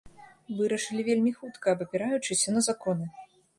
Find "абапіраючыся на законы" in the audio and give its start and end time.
1.79-3.05